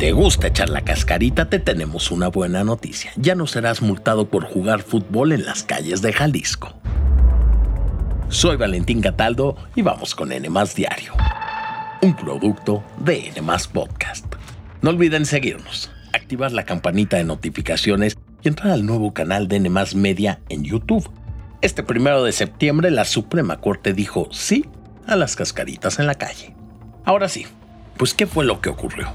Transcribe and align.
te 0.00 0.12
gusta 0.12 0.46
echar 0.46 0.70
la 0.70 0.80
cascarita, 0.80 1.50
te 1.50 1.58
tenemos 1.58 2.10
una 2.10 2.28
buena 2.28 2.64
noticia. 2.64 3.12
Ya 3.16 3.34
no 3.34 3.46
serás 3.46 3.82
multado 3.82 4.30
por 4.30 4.46
jugar 4.46 4.80
fútbol 4.80 5.32
en 5.32 5.44
las 5.44 5.62
calles 5.62 6.00
de 6.00 6.14
Jalisco. 6.14 6.72
Soy 8.30 8.56
Valentín 8.56 9.02
Cataldo 9.02 9.58
y 9.74 9.82
vamos 9.82 10.14
con 10.14 10.32
N 10.32 10.48
Diario, 10.74 11.12
un 12.00 12.16
producto 12.16 12.82
de 12.96 13.28
N 13.28 13.42
Podcast. 13.74 14.24
No 14.80 14.88
olviden 14.88 15.26
seguirnos, 15.26 15.90
activar 16.14 16.52
la 16.52 16.64
campanita 16.64 17.18
de 17.18 17.24
notificaciones 17.24 18.16
y 18.40 18.48
entrar 18.48 18.72
al 18.72 18.86
nuevo 18.86 19.12
canal 19.12 19.48
de 19.48 19.56
N 19.56 19.68
Media 19.96 20.40
en 20.48 20.64
YouTube. 20.64 21.10
Este 21.60 21.82
primero 21.82 22.24
de 22.24 22.32
septiembre 22.32 22.90
la 22.90 23.04
Suprema 23.04 23.60
Corte 23.60 23.92
dijo 23.92 24.28
sí 24.32 24.64
a 25.06 25.14
las 25.16 25.36
cascaritas 25.36 25.98
en 25.98 26.06
la 26.06 26.14
calle. 26.14 26.54
Ahora 27.04 27.28
sí, 27.28 27.44
pues 27.98 28.14
¿qué 28.14 28.26
fue 28.26 28.46
lo 28.46 28.62
que 28.62 28.70
ocurrió? 28.70 29.12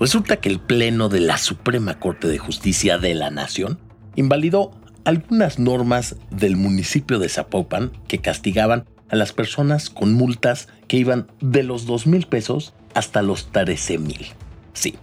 Resulta 0.00 0.36
que 0.36 0.48
el 0.48 0.60
Pleno 0.60 1.08
de 1.08 1.20
la 1.20 1.38
Suprema 1.38 1.98
Corte 1.98 2.28
de 2.28 2.38
Justicia 2.38 2.98
de 2.98 3.14
la 3.14 3.30
Nación 3.30 3.80
invalidó 4.14 4.70
algunas 5.04 5.58
normas 5.58 6.16
del 6.30 6.56
municipio 6.56 7.18
de 7.18 7.28
Zapopan 7.28 7.90
que 8.06 8.18
castigaban 8.18 8.84
a 9.10 9.16
las 9.16 9.32
personas 9.32 9.90
con 9.90 10.14
multas 10.14 10.68
que 10.86 10.98
iban 10.98 11.26
de 11.40 11.64
los 11.64 11.86
2 11.86 12.06
mil 12.06 12.26
pesos 12.26 12.74
hasta 12.94 13.22
los 13.22 13.50
13 13.50 13.98
mil. 13.98 14.26
Sí, 14.72 14.96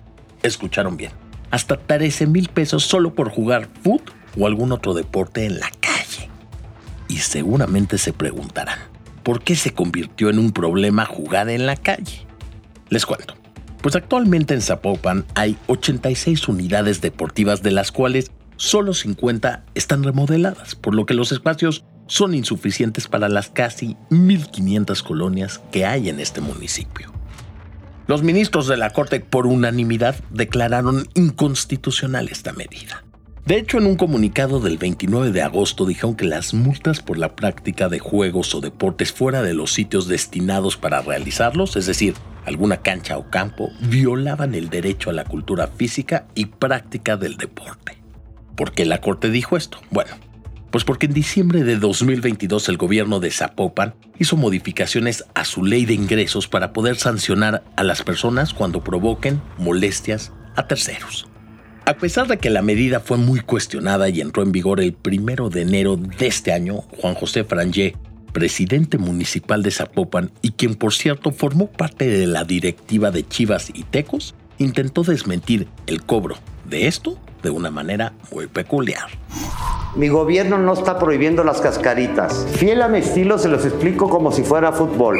escucharon 0.43 0.95
bien. 0.95 1.11
Hasta 1.51 1.77
13 1.77 2.27
mil 2.27 2.47
pesos 2.49 2.83
solo 2.85 3.13
por 3.15 3.29
jugar 3.29 3.67
fútbol 3.81 4.13
o 4.37 4.47
algún 4.47 4.71
otro 4.71 4.93
deporte 4.93 5.45
en 5.45 5.59
la 5.59 5.71
calle. 5.79 6.29
Y 7.07 7.17
seguramente 7.17 7.97
se 7.97 8.13
preguntarán, 8.13 8.79
¿por 9.23 9.41
qué 9.43 9.55
se 9.55 9.73
convirtió 9.73 10.29
en 10.29 10.39
un 10.39 10.51
problema 10.51 11.05
jugar 11.05 11.49
en 11.49 11.65
la 11.65 11.75
calle? 11.75 12.25
Les 12.89 13.05
cuento. 13.05 13.44
Pues 13.85 13.95
actualmente 13.95 14.55
en 14.55 14.63
Zapopan 14.63 15.25
hay 15.35 15.57
86 15.67 16.47
unidades 16.47 17.01
deportivas 17.01 17.61
de 17.61 17.69
las 17.69 17.91
cuales 17.91 18.31
solo 18.55 18.95
50 18.95 19.63
están 19.75 20.01
remodeladas, 20.01 20.73
por 20.73 20.95
lo 20.95 21.05
que 21.05 21.13
los 21.13 21.31
espacios 21.31 21.85
son 22.07 22.33
insuficientes 22.33 23.07
para 23.07 23.29
las 23.29 23.51
casi 23.51 23.95
1.500 24.09 25.03
colonias 25.03 25.61
que 25.71 25.85
hay 25.85 26.09
en 26.09 26.19
este 26.19 26.41
municipio. 26.41 27.13
Los 28.07 28.23
ministros 28.23 28.67
de 28.67 28.77
la 28.77 28.89
Corte 28.89 29.19
por 29.19 29.45
unanimidad 29.45 30.15
declararon 30.31 31.07
inconstitucional 31.13 32.29
esta 32.29 32.53
medida. 32.53 33.04
De 33.45 33.59
hecho, 33.59 33.77
en 33.77 33.85
un 33.85 33.95
comunicado 33.95 34.59
del 34.59 34.79
29 34.79 35.31
de 35.31 35.43
agosto 35.43 35.85
dijeron 35.85 36.15
que 36.15 36.25
las 36.25 36.55
multas 36.55 36.99
por 36.99 37.19
la 37.19 37.35
práctica 37.35 37.89
de 37.89 37.99
juegos 37.99 38.55
o 38.55 38.59
deportes 38.59 39.11
fuera 39.11 39.43
de 39.43 39.53
los 39.53 39.71
sitios 39.71 40.07
destinados 40.07 40.77
para 40.77 41.03
realizarlos, 41.03 41.75
es 41.75 41.85
decir, 41.85 42.15
alguna 42.45 42.77
cancha 42.77 43.19
o 43.19 43.29
campo, 43.29 43.69
violaban 43.81 44.55
el 44.55 44.71
derecho 44.71 45.11
a 45.11 45.13
la 45.13 45.25
cultura 45.25 45.67
física 45.67 46.25
y 46.33 46.47
práctica 46.47 47.17
del 47.17 47.37
deporte. 47.37 47.99
¿Por 48.55 48.71
qué 48.71 48.83
la 48.83 48.99
Corte 48.99 49.29
dijo 49.29 49.57
esto? 49.57 49.77
Bueno, 49.91 50.15
pues 50.71 50.83
porque 50.83 51.05
en 51.05 51.13
diciembre 51.13 51.63
de 51.63 51.77
2022 51.77 52.67
el 52.69 52.77
gobierno 52.77 53.19
de 53.19 53.29
Zapopan 53.29 53.93
hizo 54.17 54.37
modificaciones 54.37 55.23
a 55.35 55.45
su 55.45 55.63
ley 55.63 55.85
de 55.85 55.93
ingresos 55.93 56.47
para 56.47 56.73
poder 56.73 56.95
sancionar 56.95 57.63
a 57.75 57.83
las 57.83 58.01
personas 58.01 58.55
cuando 58.55 58.83
provoquen 58.83 59.39
molestias 59.59 60.31
a 60.55 60.65
terceros. 60.67 61.27
A 61.87 61.93
pesar 61.93 62.27
de 62.27 62.37
que 62.37 62.49
la 62.49 62.63
medida 62.63 62.99
fue 62.99 63.17
muy 63.17 63.41
cuestionada 63.41 64.09
y 64.09 64.19
entró 64.19 64.41
en 64.41 64.51
vigor 64.51 64.79
el 64.79 64.93
primero 64.93 65.49
de 65.49 65.61
enero 65.61 65.97
de 65.97 66.25
este 66.25 66.51
año, 66.51 66.81
Juan 66.99 67.13
José 67.13 67.43
Frangé 67.43 67.95
presidente 68.35 68.97
municipal 68.97 69.63
de 69.63 69.71
Zapopan 69.71 70.29
y 70.41 70.51
quien 70.51 70.75
por 70.75 70.93
cierto 70.93 71.31
formó 71.31 71.67
parte 71.67 72.05
de 72.09 72.27
la 72.27 72.43
directiva 72.43 73.09
de 73.09 73.25
Chivas 73.25 73.69
y 73.73 73.83
Tecos, 73.83 74.35
intentó 74.57 75.03
desmentir 75.03 75.69
el 75.87 76.03
cobro 76.03 76.35
de 76.65 76.87
esto 76.87 77.17
de 77.43 77.49
una 77.49 77.71
manera 77.71 78.11
muy 78.33 78.47
peculiar. 78.47 79.07
Mi 79.95 80.09
gobierno 80.09 80.57
no 80.57 80.73
está 80.73 80.99
prohibiendo 80.99 81.45
las 81.45 81.61
cascaritas. 81.61 82.45
Fiel 82.57 82.81
a 82.81 82.89
mi 82.89 82.97
estilo 82.97 83.37
se 83.37 83.47
los 83.47 83.63
explico 83.63 84.09
como 84.09 84.33
si 84.33 84.43
fuera 84.43 84.73
fútbol. 84.73 85.17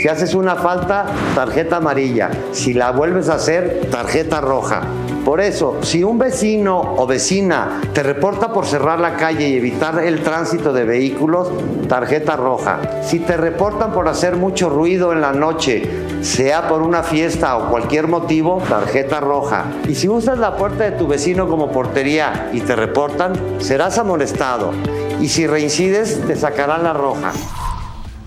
Si 0.00 0.06
haces 0.06 0.34
una 0.34 0.54
falta, 0.54 1.06
tarjeta 1.34 1.78
amarilla. 1.78 2.30
Si 2.52 2.74
la 2.74 2.92
vuelves 2.92 3.28
a 3.28 3.34
hacer, 3.34 3.88
tarjeta 3.90 4.40
roja. 4.40 4.82
Por 5.24 5.40
eso, 5.40 5.78
si 5.82 6.02
un 6.02 6.18
vecino 6.18 6.96
o 6.96 7.06
vecina 7.06 7.80
te 7.94 8.02
reporta 8.02 8.52
por 8.52 8.66
cerrar 8.66 8.98
la 8.98 9.16
calle 9.16 9.48
y 9.48 9.54
evitar 9.54 10.02
el 10.02 10.20
tránsito 10.20 10.72
de 10.72 10.84
vehículos, 10.84 11.48
tarjeta 11.88 12.34
roja. 12.34 13.02
Si 13.04 13.20
te 13.20 13.36
reportan 13.36 13.92
por 13.92 14.08
hacer 14.08 14.34
mucho 14.34 14.68
ruido 14.68 15.12
en 15.12 15.20
la 15.20 15.32
noche, 15.32 15.88
sea 16.22 16.66
por 16.68 16.82
una 16.82 17.04
fiesta 17.04 17.56
o 17.56 17.70
cualquier 17.70 18.08
motivo, 18.08 18.60
tarjeta 18.68 19.20
roja. 19.20 19.66
Y 19.88 19.94
si 19.94 20.08
usas 20.08 20.38
la 20.38 20.56
puerta 20.56 20.84
de 20.84 20.92
tu 20.92 21.06
vecino 21.06 21.48
como 21.48 21.70
portería 21.70 22.50
y 22.52 22.60
te 22.60 22.74
reportan, 22.74 23.34
serás 23.60 23.98
amonestado. 23.98 24.72
Y 25.20 25.28
si 25.28 25.46
reincides, 25.46 26.20
te 26.26 26.34
sacarán 26.34 26.82
la 26.82 26.94
roja. 26.94 27.32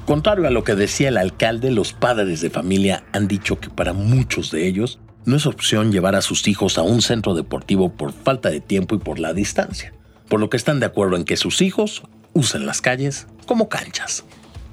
Contrario 0.05 0.47
a 0.47 0.51
lo 0.51 0.63
que 0.63 0.75
decía 0.75 1.09
el 1.09 1.17
alcalde, 1.17 1.71
los 1.71 1.91
padres 1.91 2.39
de 2.39 2.49
familia 2.49 3.03
han 3.11 3.27
dicho 3.27 3.59
que 3.59 3.69
para 3.69 3.91
muchos 3.91 4.51
de 4.51 4.65
ellos 4.67 4.99
no 5.25 5.35
es 5.35 5.45
opción 5.45 5.91
llevar 5.91 6.15
a 6.15 6.21
sus 6.21 6.47
hijos 6.47 6.77
a 6.77 6.83
un 6.83 7.01
centro 7.01 7.33
deportivo 7.33 7.91
por 7.91 8.13
falta 8.13 8.49
de 8.49 8.61
tiempo 8.61 8.95
y 8.95 8.99
por 8.99 9.19
la 9.19 9.33
distancia, 9.33 9.93
por 10.29 10.39
lo 10.39 10.49
que 10.49 10.57
están 10.57 10.79
de 10.79 10.85
acuerdo 10.85 11.15
en 11.15 11.25
que 11.25 11.37
sus 11.37 11.61
hijos 11.61 12.03
usen 12.33 12.65
las 12.65 12.81
calles 12.81 13.27
como 13.45 13.67
canchas. 13.67 14.23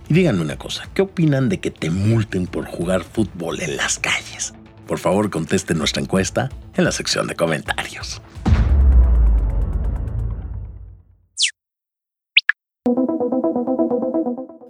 Y 0.09 0.15
díganme 0.15 0.43
una 0.43 0.59
cosa, 0.59 0.89
¿qué 0.95 1.03
opinan 1.03 1.49
de 1.49 1.61
que 1.61 1.71
te 1.71 1.91
multen 1.91 2.47
por 2.47 2.67
jugar 2.67 3.03
fútbol 3.03 3.61
en 3.61 3.77
las 3.77 3.99
calles? 3.99 4.53
Por 4.87 4.99
favor, 4.99 5.31
contesten 5.31 5.79
nuestra 5.79 6.03
encuesta 6.03 6.51
en 6.75 6.85
la 6.85 6.93
sección 6.93 7.27
de 7.27 7.35
comentarios. 7.35 8.21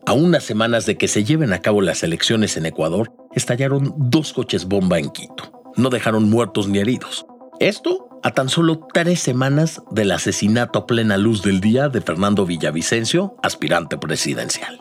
A 0.07 0.13
unas 0.13 0.45
semanas 0.45 0.85
de 0.85 0.99
que 0.99 1.09
se 1.09 1.25
lleven 1.25 1.53
a 1.53 1.61
cabo 1.61 1.81
las 1.81 2.03
elecciones 2.03 2.57
en 2.57 2.67
Ecuador, 2.67 3.11
estallaron 3.35 3.95
dos 3.97 4.35
coches 4.35 4.67
bomba 4.67 4.99
en 4.99 5.09
Quito 5.11 5.62
no 5.77 5.91
dejaron 5.91 6.29
muertos 6.29 6.69
ni 6.69 6.79
heridos. 6.79 7.27
Esto 7.61 8.09
a 8.23 8.31
tan 8.31 8.49
solo 8.49 8.87
tres 8.93 9.21
semanas 9.21 9.83
del 9.91 10.13
asesinato 10.13 10.79
a 10.79 10.87
plena 10.87 11.17
luz 11.17 11.43
del 11.43 11.61
día 11.61 11.89
de 11.89 12.01
Fernando 12.01 12.47
Villavicencio, 12.47 13.37
aspirante 13.43 13.99
presidencial. 13.99 14.81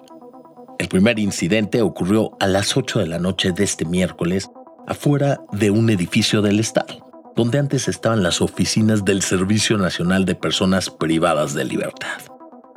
El 0.77 0.87
primer 0.87 1.19
incidente 1.19 1.81
ocurrió 1.81 2.31
a 2.39 2.47
las 2.47 2.75
8 2.77 2.99
de 2.99 3.07
la 3.07 3.19
noche 3.19 3.51
de 3.51 3.63
este 3.63 3.85
miércoles 3.85 4.49
afuera 4.87 5.41
de 5.51 5.71
un 5.71 5.89
edificio 5.89 6.41
del 6.41 6.59
Estado, 6.59 7.05
donde 7.35 7.59
antes 7.59 7.87
estaban 7.87 8.23
las 8.23 8.41
oficinas 8.41 9.05
del 9.05 9.21
Servicio 9.21 9.77
Nacional 9.77 10.25
de 10.25 10.35
Personas 10.35 10.89
Privadas 10.89 11.53
de 11.53 11.65
Libertad. 11.65 12.21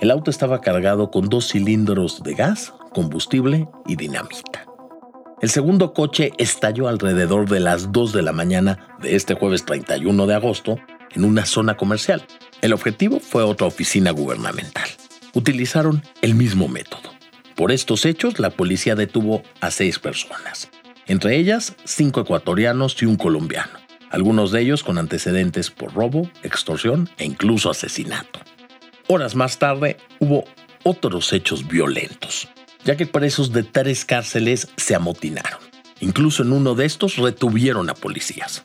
El 0.00 0.10
auto 0.10 0.30
estaba 0.30 0.60
cargado 0.60 1.10
con 1.10 1.28
dos 1.28 1.48
cilindros 1.48 2.22
de 2.22 2.34
gas, 2.34 2.74
combustible 2.92 3.68
y 3.86 3.96
dinamita. 3.96 4.66
El 5.44 5.50
segundo 5.50 5.92
coche 5.92 6.32
estalló 6.38 6.88
alrededor 6.88 7.50
de 7.50 7.60
las 7.60 7.92
2 7.92 8.14
de 8.14 8.22
la 8.22 8.32
mañana 8.32 8.96
de 9.02 9.14
este 9.14 9.34
jueves 9.34 9.66
31 9.66 10.26
de 10.26 10.34
agosto 10.34 10.78
en 11.10 11.22
una 11.22 11.44
zona 11.44 11.76
comercial. 11.76 12.24
El 12.62 12.72
objetivo 12.72 13.20
fue 13.20 13.42
otra 13.42 13.66
oficina 13.66 14.10
gubernamental. 14.10 14.88
Utilizaron 15.34 16.02
el 16.22 16.34
mismo 16.34 16.66
método. 16.66 17.10
Por 17.56 17.72
estos 17.72 18.06
hechos, 18.06 18.38
la 18.38 18.48
policía 18.48 18.94
detuvo 18.94 19.42
a 19.60 19.70
seis 19.70 19.98
personas, 19.98 20.70
entre 21.08 21.36
ellas 21.36 21.74
cinco 21.84 22.22
ecuatorianos 22.22 22.96
y 23.02 23.04
un 23.04 23.16
colombiano, 23.16 23.78
algunos 24.08 24.50
de 24.50 24.62
ellos 24.62 24.82
con 24.82 24.96
antecedentes 24.96 25.70
por 25.70 25.92
robo, 25.92 26.30
extorsión 26.42 27.10
e 27.18 27.26
incluso 27.26 27.68
asesinato. 27.68 28.40
Horas 29.08 29.34
más 29.34 29.58
tarde 29.58 29.98
hubo 30.20 30.44
otros 30.84 31.34
hechos 31.34 31.68
violentos 31.68 32.48
ya 32.84 32.96
que 32.96 33.06
presos 33.06 33.52
de 33.52 33.62
tres 33.62 34.04
cárceles 34.04 34.68
se 34.76 34.94
amotinaron. 34.94 35.60
Incluso 36.00 36.42
en 36.42 36.52
uno 36.52 36.74
de 36.74 36.84
estos 36.84 37.16
retuvieron 37.16 37.88
a 37.90 37.94
policías. 37.94 38.62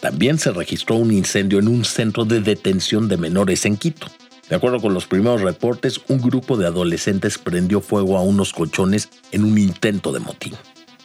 También 0.00 0.38
se 0.38 0.52
registró 0.52 0.96
un 0.96 1.12
incendio 1.12 1.58
en 1.58 1.68
un 1.68 1.84
centro 1.84 2.24
de 2.24 2.40
detención 2.40 3.08
de 3.08 3.16
menores 3.16 3.64
en 3.64 3.76
Quito. 3.76 4.06
De 4.48 4.56
acuerdo 4.56 4.80
con 4.80 4.92
los 4.92 5.06
primeros 5.06 5.40
reportes, 5.40 6.00
un 6.08 6.20
grupo 6.20 6.56
de 6.56 6.66
adolescentes 6.66 7.38
prendió 7.38 7.80
fuego 7.80 8.18
a 8.18 8.22
unos 8.22 8.52
colchones 8.52 9.08
en 9.32 9.44
un 9.44 9.56
intento 9.56 10.12
de 10.12 10.20
motín. 10.20 10.54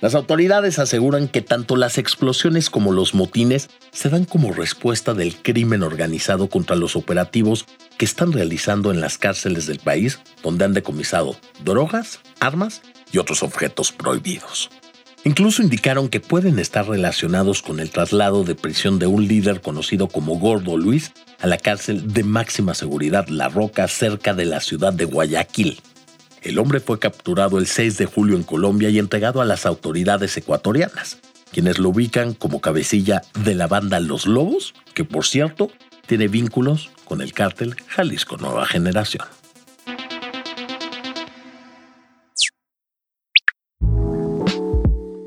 Las 0.01 0.15
autoridades 0.15 0.79
aseguran 0.79 1.27
que 1.27 1.41
tanto 1.41 1.75
las 1.75 1.97
explosiones 1.97 2.69
como 2.69 2.93
los 2.93 3.13
motines 3.13 3.69
se 3.91 4.07
dan 4.07 4.23
como 4.23 4.53
respuesta 4.53 5.13
del 5.13 5.35
crimen 5.35 5.83
organizado 5.83 6.47
contra 6.47 6.77
los 6.77 6.95
operativos 6.95 7.65
que 7.97 8.05
están 8.05 8.31
realizando 8.31 8.91
en 8.91 9.01
las 9.01 9.17
cárceles 9.17 9.67
del 9.67 9.79
país, 9.79 10.19
donde 10.41 10.63
han 10.63 10.73
decomisado 10.73 11.35
drogas, 11.65 12.21
armas 12.39 12.81
y 13.11 13.17
otros 13.17 13.43
objetos 13.43 13.91
prohibidos. 13.91 14.69
Incluso 15.25 15.61
indicaron 15.61 16.07
que 16.07 16.21
pueden 16.21 16.59
estar 16.59 16.87
relacionados 16.87 17.61
con 17.61 17.81
el 17.81 17.89
traslado 17.89 18.45
de 18.45 18.55
prisión 18.55 18.99
de 18.99 19.07
un 19.07 19.27
líder 19.27 19.59
conocido 19.59 20.07
como 20.07 20.39
Gordo 20.39 20.77
Luis 20.77 21.11
a 21.41 21.47
la 21.47 21.57
cárcel 21.57 22.13
de 22.13 22.23
máxima 22.23 22.73
seguridad 22.73 23.27
La 23.27 23.49
Roca 23.49 23.85
cerca 23.89 24.33
de 24.33 24.45
la 24.45 24.61
ciudad 24.61 24.93
de 24.93 25.03
Guayaquil. 25.03 25.81
El 26.41 26.57
hombre 26.57 26.79
fue 26.79 26.99
capturado 26.99 27.57
el 27.59 27.67
6 27.67 27.97
de 27.97 28.05
julio 28.05 28.37
en 28.37 28.43
Colombia 28.43 28.89
y 28.89 28.99
entregado 28.99 29.41
a 29.41 29.45
las 29.45 29.65
autoridades 29.65 30.35
ecuatorianas. 30.37 31.17
quienes 31.51 31.79
lo 31.79 31.89
ubican 31.89 32.35
como 32.35 32.61
cabecilla 32.61 33.23
de 33.43 33.55
la 33.55 33.65
banda 33.65 33.99
Los 33.99 34.27
Lobos, 34.27 34.75
que 34.93 35.03
por 35.03 35.25
cierto 35.25 35.71
tiene 36.05 36.27
vínculos 36.27 36.91
con 37.05 37.21
el 37.21 37.33
cártel 37.33 37.75
Jalisco 37.87 38.37
Nueva 38.37 38.67
Generación. 38.67 39.25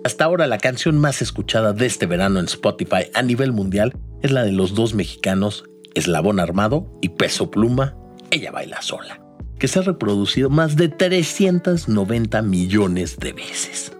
Hasta 0.05 0.25
ahora 0.25 0.47
la 0.47 0.59
canción 0.59 0.99
más 0.99 1.23
escuchada 1.23 1.73
de 1.73 1.87
este 1.87 2.07
verano 2.07 2.39
en 2.39 2.47
Spotify 2.47 3.11
a 3.15 3.23
nivel 3.23 3.53
mundial 3.53 3.93
es 4.23 4.31
la 4.31 4.45
de 4.45 4.53
los 4.53 4.75
dos 4.75 4.95
mexicanos 4.95 5.65
Eslabón 5.95 6.41
Armado 6.41 6.99
y 7.01 7.11
Peso 7.11 7.51
Pluma, 7.51 7.97
Ella 8.31 8.51
Baila 8.51 8.83
Sola, 8.83 9.22
que 9.63 9.69
se 9.69 9.79
ha 9.79 9.83
reproducido 9.83 10.51
más 10.51 10.75
de 10.75 10.89
390 10.89 12.43
millones 12.43 13.17
de 13.21 13.33
veces. 13.33 13.93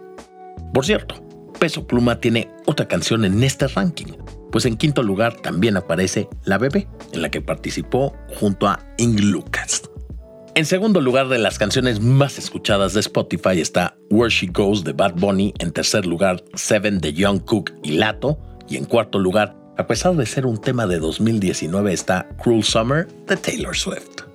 Por 0.73 0.85
cierto, 0.85 1.25
Peso 1.57 1.87
Pluma 1.87 2.19
tiene 2.19 2.49
otra 2.65 2.89
canción 2.89 3.23
en 3.23 3.41
este 3.41 3.69
ranking, 3.69 4.11
pues 4.51 4.65
en 4.65 4.75
quinto 4.75 5.03
lugar 5.03 5.37
también 5.37 5.77
aparece 5.77 6.27
La 6.43 6.57
Bebé, 6.57 6.89
en 7.13 7.21
la 7.21 7.31
que 7.31 7.39
participó 7.39 8.13
junto 8.37 8.67
a 8.67 8.85
Ing 8.97 9.21
Lucas. 9.21 9.89
En 10.53 10.65
segundo 10.65 10.99
lugar 10.99 11.29
de 11.29 11.37
las 11.37 11.57
canciones 11.57 12.01
más 12.01 12.37
escuchadas 12.37 12.93
de 12.93 12.99
Spotify 12.99 13.61
está 13.61 13.95
Where 14.09 14.29
She 14.29 14.47
Goes 14.47 14.83
de 14.83 14.91
Bad 14.91 15.13
Bunny, 15.15 15.53
en 15.59 15.71
tercer 15.71 16.05
lugar 16.05 16.43
Seven 16.55 16.99
de 16.99 17.13
Young 17.13 17.39
Cook 17.39 17.71
y 17.83 17.91
Lato, 17.91 18.37
y 18.67 18.75
en 18.75 18.83
cuarto 18.83 19.17
lugar, 19.17 19.55
a 19.77 19.87
pesar 19.87 20.13
de 20.17 20.25
ser 20.25 20.45
un 20.45 20.59
tema 20.59 20.87
de 20.87 20.99
2019, 20.99 21.93
está 21.93 22.27
Cruel 22.43 22.65
Summer 22.65 23.07
de 23.27 23.37
Taylor 23.37 23.77
Swift. 23.77 24.32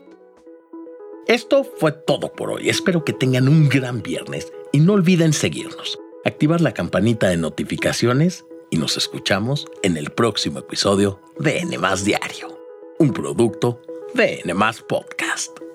Esto 1.28 1.62
fue 1.62 1.92
todo 1.92 2.32
por 2.32 2.50
hoy, 2.50 2.70
espero 2.70 3.04
que 3.04 3.12
tengan 3.12 3.48
un 3.48 3.68
gran 3.68 4.02
viernes 4.02 4.50
y 4.72 4.80
no 4.80 4.94
olviden 4.94 5.34
seguirnos 5.34 5.98
activar 6.24 6.60
la 6.60 6.72
campanita 6.72 7.28
de 7.28 7.36
notificaciones 7.36 8.46
y 8.70 8.76
nos 8.76 8.96
escuchamos 8.96 9.66
en 9.82 9.96
el 9.96 10.10
próximo 10.10 10.60
episodio 10.60 11.20
de 11.38 11.58
N 11.58 11.78
Diario, 12.04 12.58
un 12.98 13.12
producto 13.12 13.80
de 14.14 14.40
N 14.44 14.54
Podcast. 14.88 15.67